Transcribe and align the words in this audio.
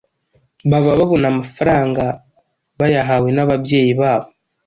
Baba 0.69 0.91
babona 0.99 1.25
amafaranga 1.33 2.03
bayahawe 2.79 3.29
n’ababyeyi 3.33 3.91
babo 3.99 4.29